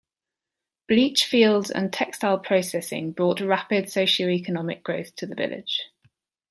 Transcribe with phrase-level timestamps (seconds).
[0.89, 5.91] Bleachfields and textile processing brought rapid socioeconomic growth to the village.